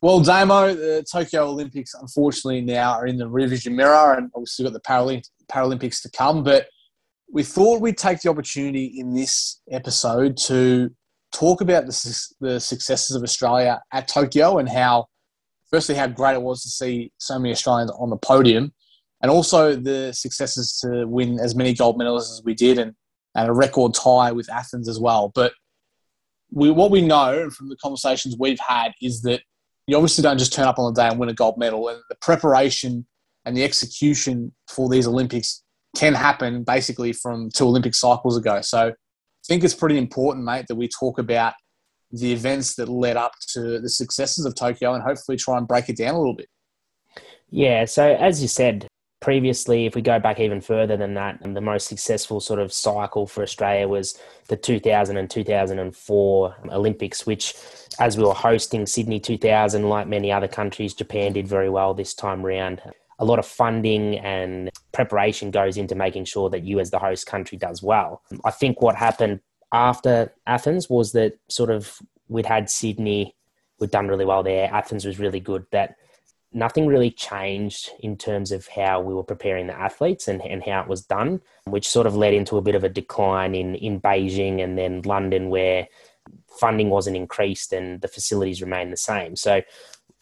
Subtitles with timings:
[0.00, 4.72] Well, Damo, the Tokyo Olympics unfortunately now are in the revision mirror, and obviously we've
[4.72, 5.22] got the
[5.52, 6.44] Paralympics to come.
[6.44, 6.68] But
[7.32, 10.90] we thought we'd take the opportunity in this episode to
[11.32, 15.06] talk about the, the successes of Australia at Tokyo and how,
[15.70, 18.72] firstly, how great it was to see so many Australians on the podium,
[19.22, 22.94] and also the successes to win as many gold medals as we did, and,
[23.34, 25.32] and a record tie with Athens as well.
[25.34, 25.52] But
[26.50, 29.42] we, what we know from the conversations we've had is that
[29.86, 31.88] you obviously don't just turn up on the day and win a gold medal.
[31.88, 33.06] And the preparation
[33.44, 35.62] and the execution for these Olympics
[35.96, 38.60] can happen basically from two Olympic cycles ago.
[38.60, 38.92] So I
[39.46, 41.54] think it's pretty important, mate, that we talk about
[42.10, 45.88] the events that led up to the successes of Tokyo and hopefully try and break
[45.88, 46.48] it down a little bit.
[47.50, 48.87] Yeah, so as you said,
[49.28, 53.26] previously, if we go back even further than that, the most successful sort of cycle
[53.26, 57.52] for Australia was the 2000 and 2004 Olympics, which,
[57.98, 62.14] as we were hosting Sydney 2000, like many other countries, Japan did very well this
[62.14, 62.80] time round.
[63.18, 67.26] A lot of funding and preparation goes into making sure that you, as the host
[67.26, 68.22] country, does well.
[68.46, 69.40] I think what happened
[69.72, 71.98] after Athens was that sort of
[72.28, 73.36] we'd had Sydney,
[73.78, 74.72] we'd done really well there.
[74.72, 75.66] Athens was really good.
[75.70, 75.96] That
[76.52, 80.80] nothing really changed in terms of how we were preparing the athletes and, and how
[80.80, 84.00] it was done, which sort of led into a bit of a decline in, in
[84.00, 85.86] Beijing and then London, where
[86.58, 89.36] funding wasn't increased and the facilities remained the same.
[89.36, 89.62] So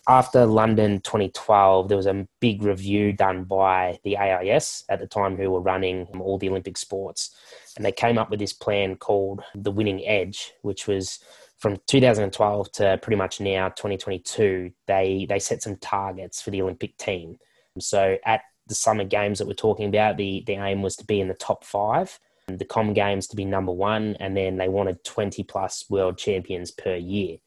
[0.09, 5.37] after London 2012, there was a big review done by the AIS at the time
[5.37, 7.35] who were running all the Olympic sports.
[7.77, 11.19] And they came up with this plan called the Winning Edge, which was
[11.59, 16.97] from 2012 to pretty much now 2022 they they set some targets for the olympic
[16.97, 17.39] team.
[17.79, 21.21] So at the summer games that we're talking about the the aim was to be
[21.21, 25.03] in the top five the com games to be number one and then they wanted
[25.05, 27.39] 20 plus world champions per year.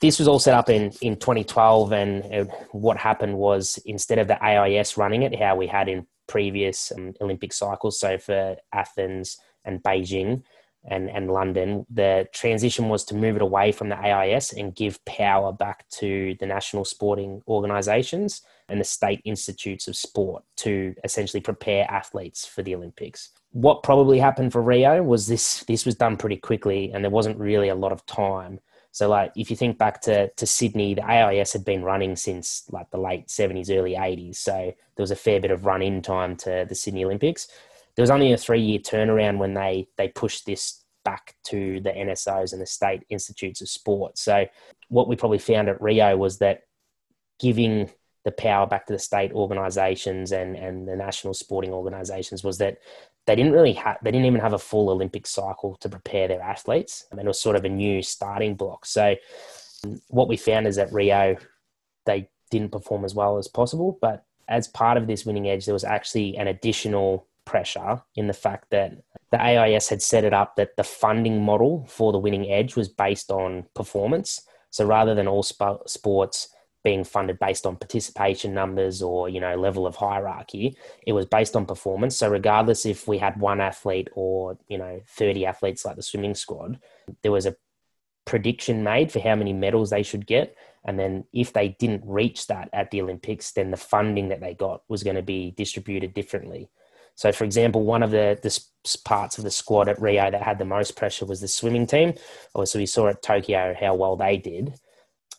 [0.00, 4.42] This was all set up in, in 2012 and what happened was instead of the
[4.42, 9.82] ais running it how we had in previous um, olympic cycles so for athens and
[9.82, 10.42] beijing
[10.84, 15.04] and, and London, the transition was to move it away from the AIS and give
[15.04, 21.40] power back to the national sporting organisations and the state institutes of sport to essentially
[21.40, 23.30] prepare athletes for the Olympics.
[23.52, 27.38] What probably happened for Rio was this this was done pretty quickly and there wasn't
[27.38, 28.60] really a lot of time.
[28.92, 32.64] So like if you think back to, to Sydney, the AIS had been running since
[32.70, 34.36] like the late 70s, early 80s.
[34.36, 37.48] So there was a fair bit of run in time to the Sydney Olympics
[37.96, 41.90] there was only a three year turnaround when they they pushed this back to the
[41.90, 44.18] NSOs and the state institutes of sport.
[44.18, 44.46] So
[44.88, 46.62] what we probably found at Rio was that
[47.38, 47.90] giving
[48.24, 52.78] the power back to the state organisations and and the national sporting organisations was that
[53.26, 56.42] they didn't really have they didn't even have a full Olympic cycle to prepare their
[56.42, 57.06] athletes.
[57.10, 58.84] I mean, it was sort of a new starting block.
[58.86, 59.16] So
[60.08, 61.36] what we found is that Rio
[62.06, 65.74] they didn't perform as well as possible, but as part of this winning edge, there
[65.74, 70.56] was actually an additional pressure in the fact that the AIS had set it up
[70.56, 74.42] that the funding model for the winning edge was based on performance.
[74.70, 76.48] So rather than all sp- sports
[76.82, 81.54] being funded based on participation numbers or you know level of hierarchy, it was based
[81.54, 82.16] on performance.
[82.16, 86.34] So regardless if we had one athlete or you know 30 athletes like the swimming
[86.34, 86.80] squad,
[87.22, 87.56] there was a
[88.24, 90.56] prediction made for how many medals they should get.
[90.84, 94.54] And then if they didn't reach that at the Olympics, then the funding that they
[94.54, 96.70] got was going to be distributed differently.
[97.14, 98.58] So, for example, one of the, the
[99.04, 102.14] parts of the squad at Rio that had the most pressure was the swimming team.
[102.54, 104.74] Obviously, we saw at Tokyo how well they did.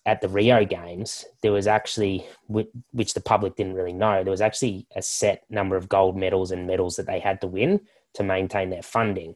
[0.05, 4.41] At the Rio Games, there was actually, which the public didn't really know, there was
[4.41, 7.81] actually a set number of gold medals and medals that they had to win
[8.15, 9.35] to maintain their funding,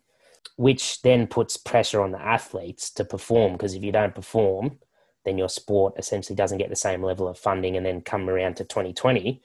[0.57, 3.53] which then puts pressure on the athletes to perform.
[3.53, 4.79] Because if you don't perform,
[5.23, 7.77] then your sport essentially doesn't get the same level of funding.
[7.77, 9.41] And then come around to 2020,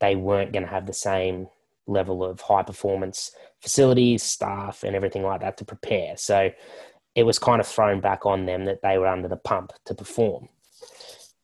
[0.00, 1.48] they weren't going to have the same
[1.92, 3.30] level of high performance
[3.60, 6.16] facilities, staff, and everything like that to prepare.
[6.16, 6.50] So
[7.14, 9.94] it was kind of thrown back on them that they were under the pump to
[9.94, 10.48] perform,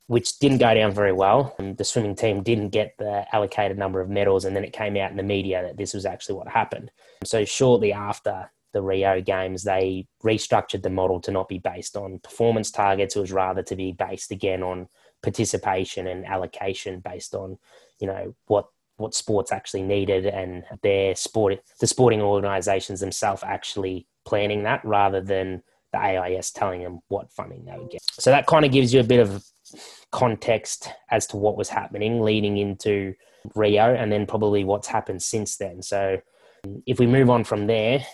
[0.06, 1.54] which didn't go down very well.
[1.58, 4.96] And the swimming team didn't get the allocated number of medals, and then it came
[4.96, 6.90] out in the media that this was actually what happened.
[7.24, 12.18] So shortly after the Rio Games, they restructured the model to not be based on
[12.18, 13.16] performance targets.
[13.16, 14.88] It was rather to be based again on
[15.22, 17.58] participation and allocation based on,
[17.98, 18.68] you know, what
[18.98, 25.20] what sports actually needed and their sport the sporting organizations themselves actually planning that rather
[25.20, 25.62] than
[25.92, 28.02] the AIS telling them what funding they would get.
[28.12, 29.42] So that kind of gives you a bit of
[30.12, 33.14] context as to what was happening leading into
[33.54, 35.82] Rio and then probably what's happened since then.
[35.82, 36.20] So
[36.86, 38.04] if we move on from there,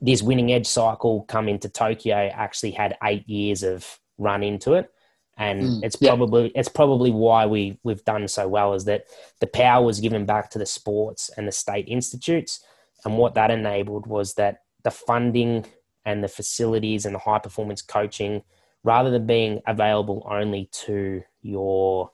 [0.00, 3.86] this winning edge cycle come into Tokyo actually had eight years of
[4.18, 4.90] run into it.
[5.38, 6.60] And mm, it's probably yeah.
[6.60, 9.06] it's probably why we we've done so well is that
[9.40, 12.60] the power was given back to the sports and the state institutes,
[13.04, 15.64] and what that enabled was that the funding
[16.04, 18.42] and the facilities and the high performance coaching,
[18.84, 22.10] rather than being available only to your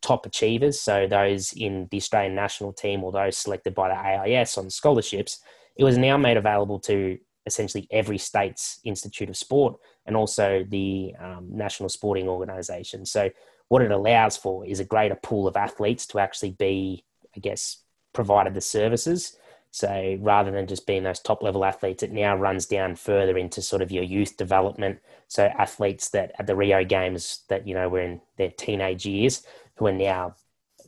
[0.00, 4.56] top achievers, so those in the Australian national team or those selected by the AIS
[4.56, 5.40] on scholarships,
[5.76, 9.76] it was now made available to essentially every state's institute of sport
[10.06, 13.06] and also the um, national sporting organisation.
[13.06, 13.30] So
[13.68, 17.04] what it allows for is a greater pool of athletes to actually be,
[17.36, 17.78] I guess,
[18.12, 19.36] provided the services.
[19.70, 23.60] So rather than just being those top level athletes, it now runs down further into
[23.60, 25.00] sort of your youth development.
[25.28, 29.42] So athletes that at the Rio Games that you know were in their teenage years
[29.74, 30.34] who are now,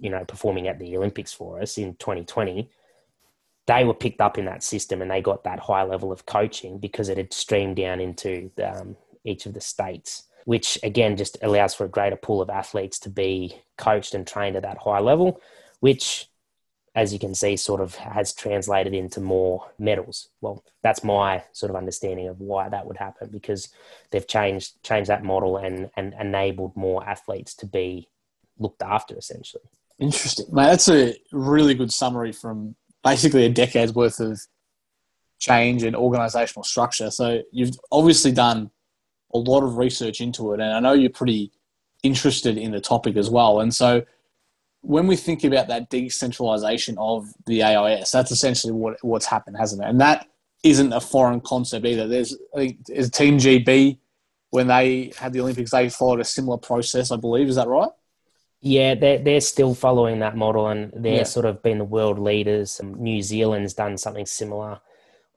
[0.00, 2.70] you know, performing at the Olympics for us in 2020,
[3.68, 6.78] they were picked up in that system and they got that high level of coaching
[6.78, 11.36] because it had streamed down into the, um, each of the states, which again just
[11.42, 14.98] allows for a greater pool of athletes to be coached and trained at that high
[14.98, 15.40] level,
[15.80, 16.28] which
[16.94, 20.30] as you can see, sort of has translated into more medals.
[20.40, 23.68] Well, that's my sort of understanding of why that would happen because
[24.10, 28.08] they've changed changed that model and and enabled more athletes to be
[28.58, 29.62] looked after essentially.
[30.00, 30.64] Interesting, mate.
[30.64, 32.74] That's a really good summary from
[33.08, 34.40] basically a decade's worth of
[35.38, 37.10] change and organizational structure.
[37.10, 38.70] So you've obviously done
[39.32, 41.52] a lot of research into it, and I know you're pretty
[42.02, 43.60] interested in the topic as well.
[43.60, 44.04] And so
[44.82, 49.82] when we think about that decentralization of the AIS, that's essentially what what's happened, hasn't
[49.82, 49.88] it?
[49.88, 50.28] And that
[50.62, 52.06] isn't a foreign concept either.
[52.06, 53.98] There's I think Team GB
[54.50, 57.48] when they had the Olympics, they followed a similar process, I believe.
[57.48, 57.90] Is that right?
[58.60, 61.22] Yeah, they're, they're still following that model and they're yeah.
[61.22, 62.80] sort of been the world leaders.
[62.82, 64.80] New Zealand's done something similar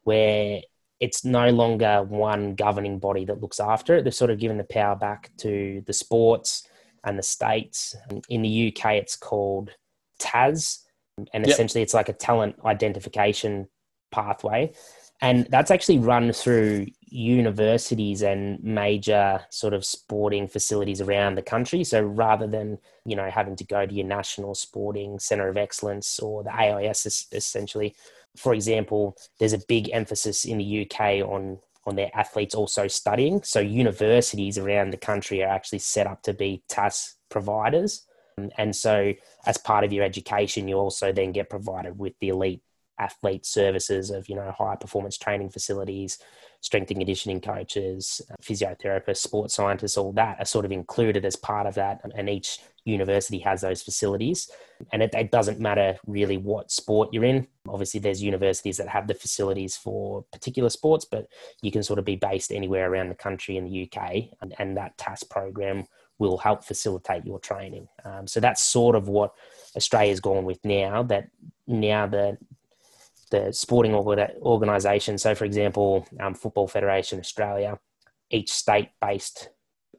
[0.04, 0.60] where
[0.98, 4.04] it's no longer one governing body that looks after it.
[4.04, 6.66] They've sort of given the power back to the sports
[7.04, 7.96] and the states.
[8.28, 9.70] In the UK, it's called
[10.18, 10.84] TASS,
[11.18, 11.46] and yep.
[11.46, 13.68] essentially it's like a talent identification
[14.12, 14.72] pathway.
[15.22, 21.84] And that's actually run through universities and major sort of sporting facilities around the country.
[21.84, 26.18] So rather than, you know, having to go to your national sporting center of excellence
[26.18, 27.94] or the AIS essentially,
[28.36, 33.42] for example, there's a big emphasis in the UK on on their athletes also studying.
[33.42, 38.06] So universities around the country are actually set up to be TASS providers.
[38.56, 39.12] And so
[39.46, 42.62] as part of your education, you also then get provided with the elite
[43.02, 46.18] athlete services of, you know, high performance training facilities,
[46.60, 51.66] strength and conditioning coaches, physiotherapists, sports scientists, all that are sort of included as part
[51.66, 52.00] of that.
[52.14, 54.50] And each university has those facilities.
[54.92, 57.46] And it, it, doesn't matter really what sport you're in.
[57.68, 61.26] Obviously, there's universities that have the facilities for particular sports, but
[61.62, 64.30] you can sort of be based anywhere around the country in the UK.
[64.40, 65.84] And, and that TASS program
[66.18, 67.88] will help facilitate your training.
[68.04, 69.32] Um, so that's sort of what
[69.76, 71.02] Australia's gone with now.
[71.02, 71.28] That
[71.66, 72.38] now the
[73.32, 75.18] the sporting organisation.
[75.18, 77.80] So, for example, um, Football Federation Australia,
[78.30, 79.48] each state-based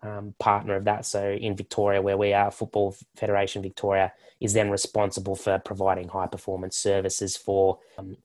[0.04, 1.06] um, partner of that.
[1.06, 6.78] So, in Victoria, where we are, Football Federation Victoria is then responsible for providing high-performance
[6.78, 8.16] services for um,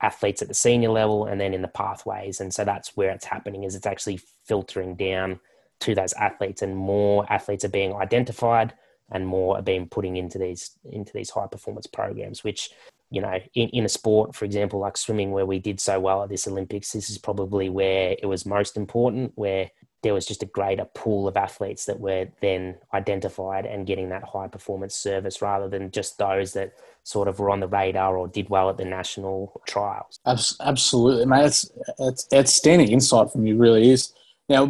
[0.00, 2.40] athletes at the senior level, and then in the pathways.
[2.40, 3.64] And so that's where it's happening.
[3.64, 5.40] Is it's actually filtering down
[5.80, 8.72] to those athletes, and more athletes are being identified
[9.10, 12.70] and more are being putting into these into these high performance programs which
[13.10, 16.22] you know, in, in a sport, for example, like swimming, where we did so well
[16.22, 19.70] at this Olympics, this is probably where it was most important, where
[20.02, 24.22] there was just a greater pool of athletes that were then identified and getting that
[24.22, 26.72] high performance service rather than just those that
[27.02, 30.20] sort of were on the radar or did well at the national trials.
[30.26, 31.46] Absolutely, mate.
[31.46, 34.12] It's, it's outstanding insight from you, really is.
[34.48, 34.64] Now,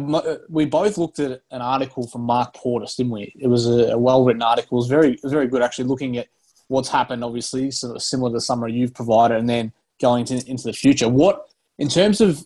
[0.49, 3.33] we both looked at an article from Mark Portis, didn't we?
[3.39, 4.77] It was a, a well written article.
[4.77, 6.27] It was very, very good, actually, looking at
[6.69, 10.63] what's happened, obviously, of similar to the summary you've provided, and then going into, into
[10.63, 11.09] the future.
[11.09, 12.45] What, in terms of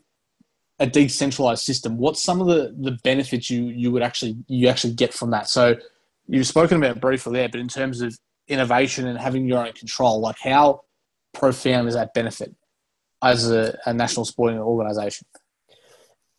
[0.80, 4.94] a decentralized system, what's some of the, the benefits you, you would actually you actually
[4.94, 5.48] get from that?
[5.48, 5.76] So
[6.28, 10.20] you've spoken about briefly there, but in terms of innovation and having your own control,
[10.20, 10.82] like how
[11.34, 12.56] profound is that benefit
[13.22, 15.28] as a, a national sporting organization?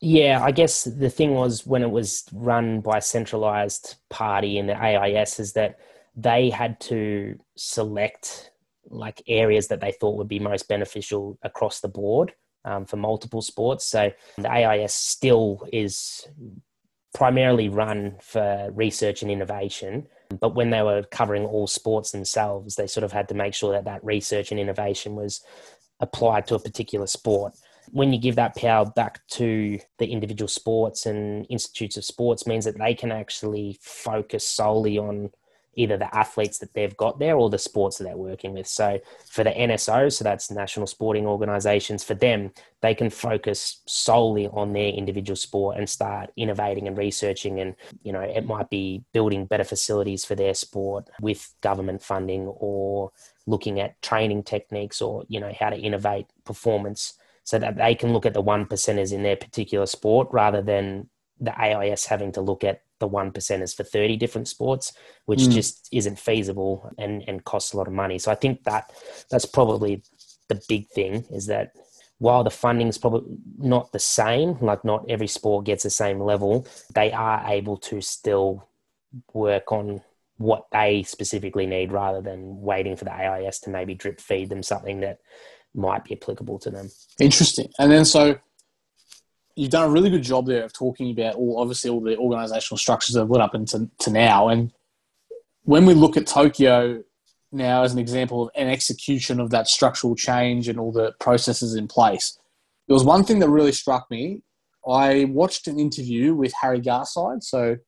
[0.00, 4.67] Yeah, I guess the thing was when it was run by a centralized party in
[4.67, 5.79] the AIS is that
[6.16, 8.50] they had to select
[8.90, 13.42] like areas that they thought would be most beneficial across the board um, for multiple
[13.42, 13.85] sports.
[13.85, 16.26] So the AIS still is
[17.14, 20.06] primarily run for research and innovation,
[20.40, 23.73] But when they were covering all sports themselves, they sort of had to make sure
[23.73, 25.40] that that research and innovation was
[26.00, 27.54] applied to a particular sport.
[27.92, 32.64] When you give that power back to the individual sports and institutes of sports, means
[32.64, 35.30] that they can actually focus solely on
[35.76, 38.66] either the athletes that they've got there or the sports that they're working with.
[38.66, 39.00] So
[39.31, 42.52] for the NSO, so that's national sporting organizations, for them,
[42.83, 47.61] they can focus solely on their individual sport and start innovating and researching.
[47.61, 52.47] And, you know, it might be building better facilities for their sport with government funding
[52.47, 53.12] or
[53.47, 57.14] looking at training techniques or, you know, how to innovate performance
[57.45, 61.09] so that they can look at the one percenters in their particular sport rather than
[61.40, 64.93] the AIS having to look at the one percenters for 30 different sports,
[65.27, 65.53] which mm.
[65.53, 68.19] just isn't feasible and, and costs a lot of money.
[68.19, 68.93] So I think that
[69.31, 70.03] that's probably
[70.49, 71.73] the big thing is that
[72.19, 76.21] while the funding is probably not the same, like not every sport gets the same
[76.21, 78.69] level, they are able to still
[79.33, 80.01] work on
[80.37, 84.63] what they specifically need rather than waiting for the AIS to maybe drip feed them
[84.63, 85.19] something that
[85.75, 86.91] might be applicable to them.
[87.21, 87.69] Interesting.
[87.79, 88.39] And then so
[89.56, 92.78] you've done a really good job there of talking about all obviously all the organizational
[92.78, 94.49] structures that have led up into to now.
[94.49, 94.73] And
[95.62, 97.02] when we look at Tokyo
[97.52, 101.75] now as an example of an execution of that structural change and all the processes
[101.75, 102.38] in place,
[102.88, 104.42] there was one thing that really struck me.
[104.87, 107.78] I watched an interview with Harry Garside, so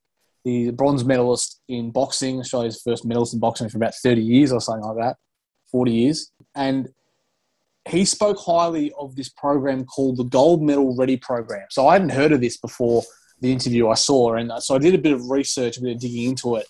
[0.43, 4.61] the bronze medalist in boxing, Australia's first medalist in boxing for about 30 years or
[4.61, 5.17] something like that,
[5.71, 6.31] 40 years.
[6.55, 6.89] And
[7.87, 11.65] he spoke highly of this program called the Gold Medal Ready Program.
[11.69, 13.03] So I hadn't heard of this before
[13.39, 15.99] the interview I saw, and so I did a bit of research, a bit of
[15.99, 16.65] digging into it,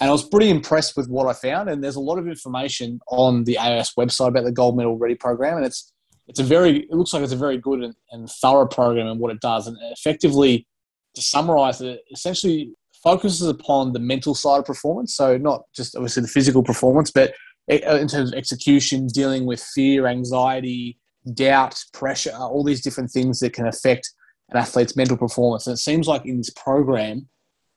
[0.00, 1.68] and I was pretty impressed with what I found.
[1.68, 5.14] And there's a lot of information on the AIS website about the Gold Medal Ready
[5.14, 5.92] Program, and it's
[6.28, 9.20] it's a very it looks like it's a very good and, and thorough program and
[9.20, 10.66] what it does, and effectively
[11.14, 15.14] to summarize it, essentially focuses upon the mental side of performance.
[15.14, 17.34] So not just obviously the physical performance, but uh,
[17.70, 20.98] Uh, in terms of execution, dealing with fear, anxiety,
[21.34, 24.10] doubt, pressure, all these different things that can affect
[24.50, 25.66] an athlete's mental performance.
[25.66, 27.28] And it seems like in this program,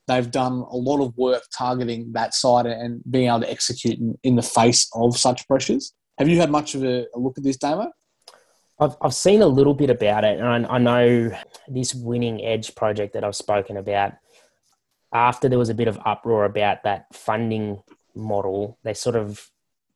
[0.08, 4.18] they've done a lot of work targeting that side and being able to execute in,
[4.24, 5.94] in the face of such pressures.
[6.18, 7.92] Have you had much of a, a look at this, Damo?
[8.80, 11.32] I've, I've seen a little bit about it, and I, I know
[11.68, 14.14] this Winning Edge project that I've spoken about.
[15.14, 17.82] After there was a bit of uproar about that funding
[18.16, 19.50] model, they sort of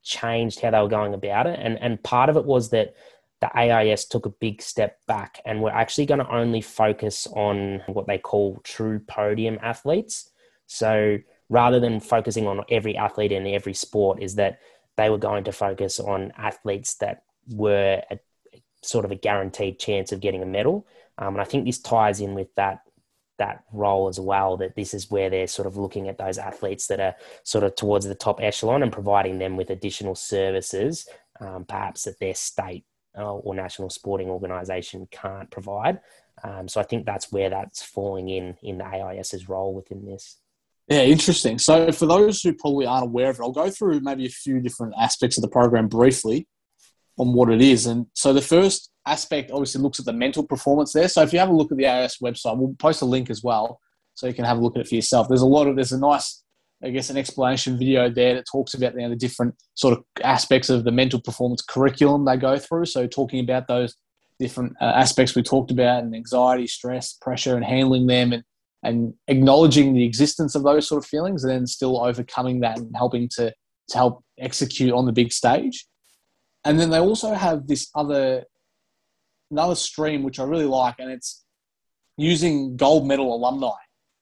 [0.09, 1.59] changed how they were going about it.
[1.61, 2.95] And, and part of it was that
[3.41, 7.81] the AIS took a big step back and we're actually going to only focus on
[7.87, 10.29] what they call true podium athletes.
[10.67, 14.59] So rather than focusing on every athlete in every sport, is that
[14.97, 18.19] they were going to focus on athletes that were a,
[18.81, 20.85] sort of a guaranteed chance of getting a medal.
[21.17, 22.81] Um, and I think this ties in with that
[23.39, 26.87] that role as well that this is where they're sort of looking at those athletes
[26.87, 31.07] that are sort of towards the top echelon and providing them with additional services
[31.41, 32.85] um, perhaps that their state
[33.17, 35.99] uh, or national sporting organisation can't provide
[36.43, 40.37] um, so i think that's where that's falling in in the ais's role within this
[40.89, 41.59] yeah, interesting.
[41.59, 44.59] So, for those who probably aren't aware of it, I'll go through maybe a few
[44.59, 46.47] different aspects of the program briefly
[47.15, 47.85] on what it is.
[47.85, 51.07] And so, the first aspect obviously looks at the mental performance there.
[51.07, 53.43] So if you have a look at the AIS website, we'll post a link as
[53.43, 53.79] well
[54.13, 55.27] so you can have a look at it for yourself.
[55.27, 56.43] There's a lot of there's a nice
[56.83, 60.03] I guess an explanation video there that talks about you know, the different sort of
[60.23, 62.85] aspects of the mental performance curriculum they go through.
[62.85, 63.95] So talking about those
[64.39, 68.43] different uh, aspects we talked about and anxiety, stress, pressure, and handling them and
[68.81, 72.95] and acknowledging the existence of those sort of feelings and then still overcoming that and
[72.95, 73.53] helping to
[73.89, 75.85] to help execute on the big stage.
[76.63, 78.43] And then they also have this other
[79.51, 81.43] another stream which I really like, and it's
[82.17, 83.75] using gold medal alumni.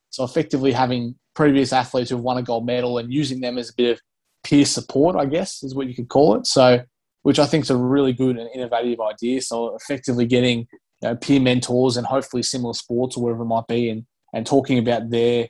[0.09, 3.73] So effectively having previous athletes who've won a gold medal and using them as a
[3.75, 4.01] bit of
[4.43, 6.47] peer support, I guess, is what you could call it.
[6.47, 6.81] So,
[7.23, 9.41] which I think is a really good and innovative idea.
[9.41, 10.59] So effectively getting
[11.01, 14.45] you know, peer mentors and hopefully similar sports or whatever it might be, and and
[14.45, 15.47] talking about their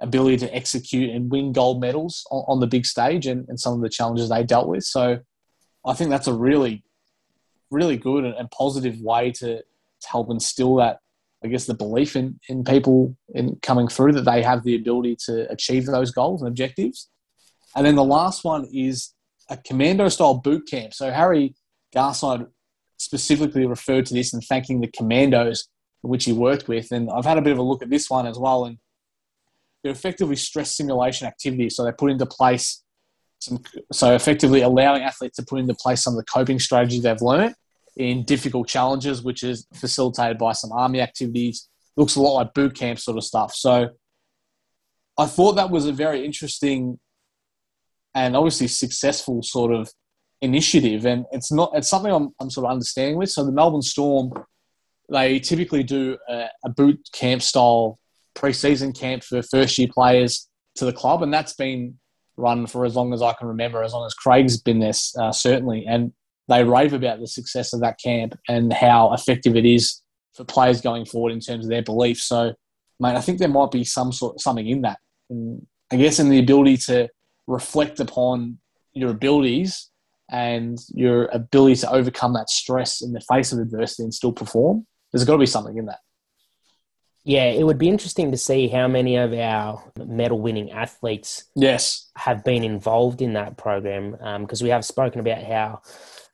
[0.00, 3.74] ability to execute and win gold medals on, on the big stage and, and some
[3.74, 4.82] of the challenges they dealt with.
[4.84, 5.18] So
[5.86, 6.84] I think that's a really
[7.72, 10.98] really good and, positive way to, to help instill that,
[11.42, 15.16] I guess, the belief in, in people in coming through that they have the ability
[15.26, 17.08] to achieve those goals and objectives.
[17.74, 19.14] And then the last one is
[19.48, 20.94] a commando style boot camp.
[20.94, 21.54] So Harry
[21.94, 22.46] Garside
[22.98, 25.68] specifically referred to this and thanking the commandos
[26.02, 26.92] which he worked with.
[26.92, 28.64] And I've had a bit of a look at this one as well.
[28.64, 28.78] And
[29.82, 31.76] they're effectively stress simulation activities.
[31.76, 32.82] So they put into place
[33.40, 33.60] some,
[33.92, 37.54] so effectively allowing athletes to put into place some of the coping strategies they've learned
[37.96, 41.68] in difficult challenges, which is facilitated by some army activities.
[41.96, 43.54] Looks a lot like boot camp sort of stuff.
[43.54, 43.90] So
[45.18, 46.98] I thought that was a very interesting
[48.14, 49.90] and obviously successful sort of
[50.40, 51.06] initiative.
[51.06, 53.30] And it's not it's something I'm, I'm sort of understanding with.
[53.30, 54.32] So the Melbourne Storm,
[55.10, 57.98] they typically do a, a boot camp style
[58.34, 61.98] preseason camp for first year players to the club, and that's been
[62.36, 65.32] run for as long as I can remember, as long as Craig's been there, uh,
[65.32, 65.84] certainly.
[65.86, 66.12] And
[66.52, 70.02] they rave about the success of that camp and how effective it is
[70.34, 72.24] for players going forward in terms of their beliefs.
[72.24, 72.52] So,
[73.00, 74.98] mate, I think there might be some sort something in that.
[75.30, 77.08] And I guess in the ability to
[77.46, 78.58] reflect upon
[78.92, 79.90] your abilities
[80.30, 84.86] and your ability to overcome that stress in the face of adversity and still perform.
[85.12, 85.98] There's got to be something in that.
[87.24, 92.10] Yeah, it would be interesting to see how many of our medal winning athletes yes
[92.16, 95.82] have been involved in that program because um, we have spoken about how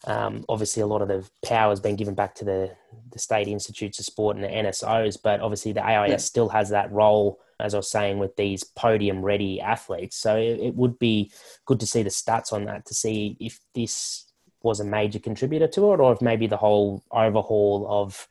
[0.05, 2.71] um, obviously a lot of the power has been given back to the,
[3.11, 6.17] the state institutes of sport and the NSOs, but obviously the AIS yeah.
[6.19, 10.17] still has that role, as I was saying, with these podium ready athletes.
[10.17, 11.33] So it, it would be
[11.67, 14.27] good to see the stats on that to see if this
[14.63, 18.29] was a major contributor to it or if maybe the whole overhaul of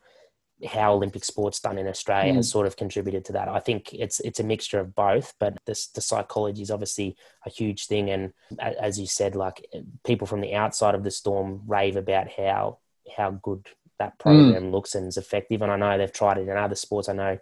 [0.65, 2.37] how Olympic sports done in Australia mm.
[2.37, 3.47] has sort of contributed to that.
[3.47, 7.49] I think it's it's a mixture of both, but this, the psychology is obviously a
[7.49, 8.09] huge thing.
[8.09, 9.65] And as you said, like
[10.03, 12.79] people from the outside of the storm rave about how
[13.15, 13.67] how good
[13.99, 14.19] that mm.
[14.19, 14.71] program mm.
[14.71, 15.61] looks and is effective.
[15.61, 17.09] And I know they've tried it in other sports.
[17.09, 17.37] I know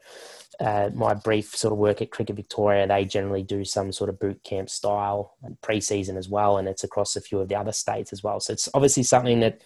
[0.60, 4.19] uh, my brief sort of work at Cricket Victoria, they generally do some sort of
[4.19, 8.13] boot camp style preseason as well, and it's across a few of the other states
[8.13, 8.39] as well.
[8.39, 9.62] So it's obviously something that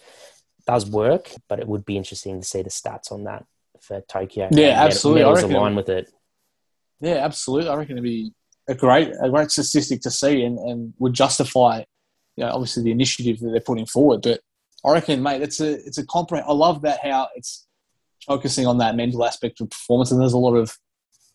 [0.70, 3.44] does work, but it would be interesting to see the stats on that
[3.80, 4.48] for Tokyo.
[4.52, 5.22] Yeah, absolutely.
[5.24, 6.08] Medals align with it.
[7.00, 7.68] Yeah, absolutely.
[7.68, 8.32] I reckon it'd be
[8.68, 11.82] a great a great statistic to see and, and would justify,
[12.36, 14.22] you know, obviously the initiative that they're putting forward.
[14.22, 14.42] But
[14.84, 16.48] I reckon, mate, it's a it's a comprehend.
[16.48, 17.66] I love that how it's
[18.26, 20.78] focusing on that mental aspect of performance, and there's a lot of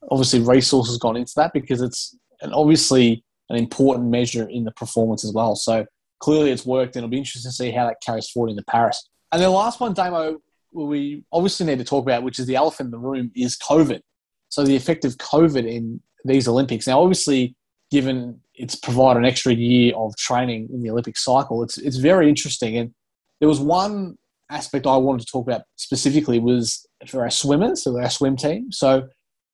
[0.09, 5.25] obviously resources gone into that because it's and obviously an important measure in the performance
[5.25, 5.57] as well.
[5.57, 5.85] So
[6.19, 9.09] clearly it's worked, and it'll be interesting to see how that carries forward into Paris.
[9.31, 10.39] And the last one, Damo,
[10.71, 14.01] we obviously need to talk about, which is the elephant in the room, is COVID.
[14.49, 16.87] So the effect of COVID in these Olympics.
[16.87, 17.55] Now, obviously,
[17.91, 22.29] given it's provided an extra year of training in the Olympic cycle, it's it's very
[22.29, 22.77] interesting.
[22.77, 22.93] And
[23.39, 24.17] there was one
[24.49, 28.71] aspect I wanted to talk about specifically was for our swimmers, so our swim team.
[28.71, 29.07] So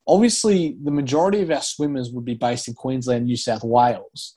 [0.07, 4.35] obviously, the majority of our swimmers would be based in Queensland, New South Wales,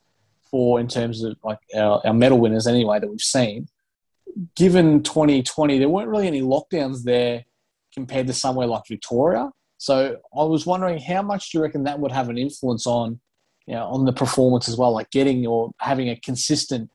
[0.51, 3.67] for in terms of like our, our medal winners anyway that we've seen
[4.55, 7.45] given 2020, there weren't really any lockdowns there
[7.93, 9.51] compared to somewhere like Victoria.
[9.79, 13.21] So I was wondering how much do you reckon that would have an influence on,
[13.67, 16.91] you know, on the performance as well, like getting or having a consistent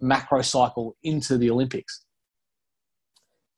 [0.00, 2.04] macro cycle into the Olympics?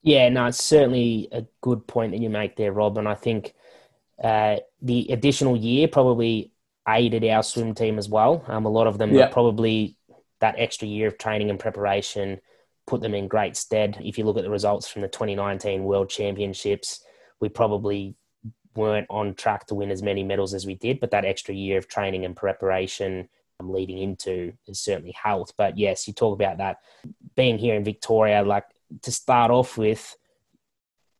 [0.03, 2.97] Yeah, no, it's certainly a good point that you make there, Rob.
[2.97, 3.55] And I think
[4.23, 6.53] uh, the additional year probably
[6.89, 8.45] aided our swim team as well.
[8.47, 9.29] Um, a lot of them yeah.
[9.29, 9.97] probably
[10.41, 12.41] that extra year of training and preparation–
[12.87, 13.99] put them in great stead.
[14.03, 17.03] If you look at the results from the 2019 World Championships,
[17.41, 18.17] we probably
[18.75, 21.79] weren't on track to win as many medals as we did, but that extra year
[21.79, 25.55] of training and preparation um, leading into has certainly helped.
[25.57, 26.79] But yes, you talk about that
[27.35, 28.65] being here in Victoria, like
[29.03, 30.17] to start off with,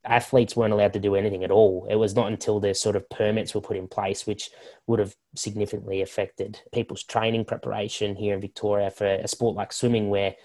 [0.05, 1.87] athletes weren't allowed to do anything at all.
[1.91, 4.51] It was not until the sort of permits were put in place, which
[4.87, 10.09] would have significantly affected people's training preparation here in Victoria for a sport like swimming,
[10.09, 10.37] where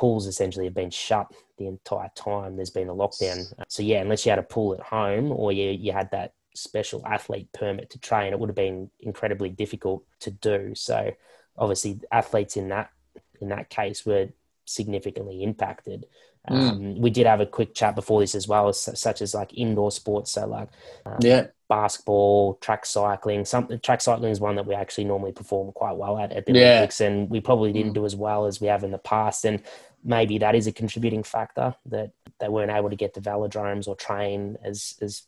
[0.00, 3.44] pools essentially have been shut the entire time there's been a lockdown.
[3.68, 7.06] So yeah, unless you had a pool at home or you, you had that special
[7.06, 10.74] athlete permit to train, it would have been incredibly difficult to do.
[10.74, 11.12] So
[11.58, 12.90] obviously athletes in that
[13.42, 14.30] in that case were
[14.64, 16.06] significantly impacted.
[16.48, 16.70] Mm.
[16.70, 19.90] Um, we did have a quick chat before this as well, such as like indoor
[19.90, 20.32] sports.
[20.32, 20.70] So like
[21.04, 23.44] um, yeah, basketball, track cycling.
[23.44, 26.52] Some track cycling is one that we actually normally perform quite well at at the
[26.52, 26.70] yeah.
[26.70, 27.96] Olympics, and we probably didn't mm.
[27.96, 29.44] do as well as we have in the past.
[29.44, 29.62] And
[30.04, 33.96] maybe that is a contributing factor that they weren't able to get to velodromes or
[33.96, 35.22] train as as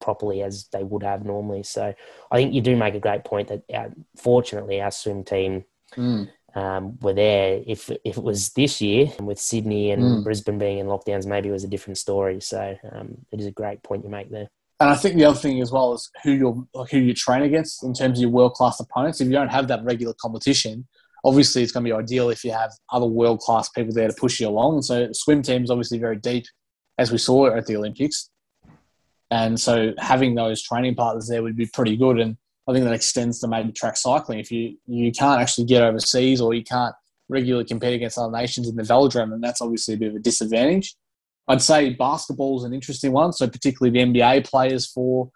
[0.00, 1.62] properly as they would have normally.
[1.62, 1.94] So
[2.30, 5.64] I think you do make a great point that our, fortunately our swim team
[5.96, 6.28] mm.
[6.54, 7.62] um, were there.
[7.66, 10.24] If if it was this year with Sydney and mm.
[10.24, 12.40] Brisbane being in lockdowns, maybe it was a different story.
[12.40, 14.48] So um, it is a great point you make there.
[14.80, 17.42] And I think the other thing as well is who you're like who you train
[17.42, 19.20] against in terms of your world class opponents.
[19.20, 20.86] If you don't have that regular competition,
[21.24, 24.14] obviously it's going to be ideal if you have other world class people there to
[24.14, 24.82] push you along.
[24.82, 26.44] So swim team is obviously very deep,
[26.98, 28.30] as we saw at the Olympics.
[29.30, 32.20] And so having those training partners there would be pretty good.
[32.20, 32.36] And
[32.68, 34.38] I think that extends to maybe track cycling.
[34.38, 36.94] If you, you can't actually get overseas or you can't
[37.28, 40.20] regularly compete against other nations in the velodrome, then that's obviously a bit of a
[40.20, 40.94] disadvantage.
[41.48, 43.32] I'd say basketball is an interesting one.
[43.32, 45.30] So particularly the NBA players for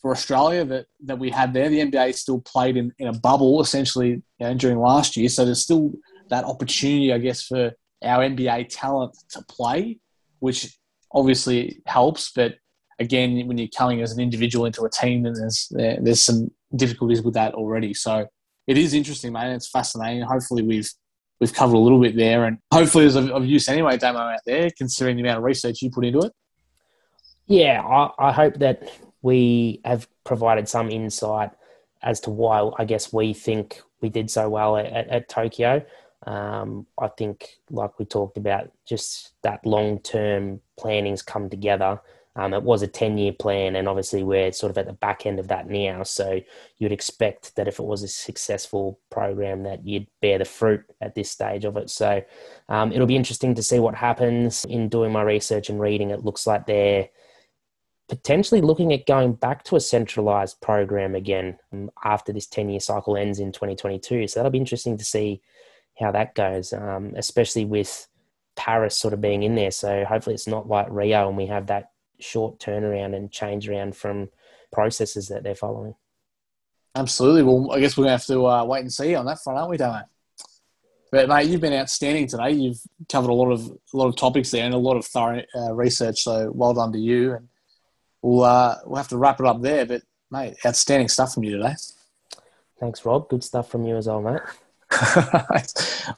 [0.00, 1.68] for Australia that, that we had there.
[1.68, 5.44] The NBA still played in, in a bubble essentially you know, during last year, so
[5.44, 5.92] there's still
[6.28, 9.98] that opportunity, I guess, for our NBA talent to play,
[10.40, 10.76] which
[11.12, 12.32] obviously helps.
[12.32, 12.56] But
[12.98, 17.22] again, when you're coming as an individual into a team, then there's there's some difficulties
[17.22, 17.94] with that already.
[17.94, 18.26] So
[18.66, 19.54] it is interesting, mate.
[19.54, 20.22] It's fascinating.
[20.22, 20.90] Hopefully, we've
[21.40, 24.40] we've covered a little bit there, and hopefully, was of, of use anyway, Damo, out
[24.46, 26.32] there, considering the amount of research you put into it.
[27.46, 28.90] Yeah, I, I hope that
[29.26, 31.50] we have provided some insight
[32.00, 35.84] as to why I guess we think we did so well at, at, at Tokyo.
[36.28, 42.00] Um, I think, like we talked about, just that long term planning's come together.
[42.36, 45.26] Um, it was a 10 year plan, and obviously, we're sort of at the back
[45.26, 46.04] end of that now.
[46.04, 46.40] So,
[46.78, 51.16] you'd expect that if it was a successful program, that you'd bear the fruit at
[51.16, 51.90] this stage of it.
[51.90, 52.22] So,
[52.68, 54.64] um, it'll be interesting to see what happens.
[54.66, 57.08] In doing my research and reading, it looks like they're
[58.08, 61.58] potentially looking at going back to a centralized program again
[62.04, 64.28] after this 10 year cycle ends in 2022.
[64.28, 65.42] So, that'll be interesting to see
[65.98, 68.06] how that goes, um, especially with
[68.56, 69.70] Paris sort of being in there.
[69.70, 73.94] So hopefully it's not like Rio and we have that short turnaround and change around
[73.96, 74.30] from
[74.72, 75.94] processes that they're following.
[76.94, 77.42] Absolutely.
[77.42, 79.58] Well, I guess we're going to have to uh, wait and see on that front,
[79.58, 80.02] aren't we, Damo?
[81.12, 82.50] But mate, you've been outstanding today.
[82.50, 85.42] You've covered a lot of a lot of topics there and a lot of thorough
[85.54, 86.20] uh, research.
[86.22, 87.34] So well done to you.
[87.34, 87.48] And
[88.26, 89.86] we'll uh, we'll have to wrap it up there.
[89.86, 91.74] But mate, outstanding stuff from you today.
[92.80, 93.28] Thanks, Rob.
[93.28, 94.40] Good stuff from you as well, mate.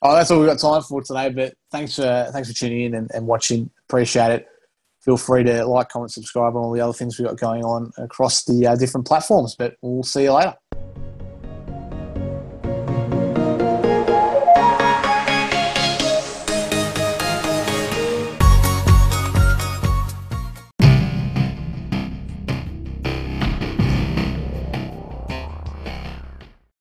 [0.02, 1.28] oh, that's all we've got time for today.
[1.30, 3.70] But thanks for thanks for tuning in and, and watching.
[3.88, 4.48] Appreciate it.
[5.00, 7.92] Feel free to like, comment, subscribe and all the other things we've got going on
[7.98, 9.54] across the uh, different platforms.
[9.56, 10.54] But we'll see you later.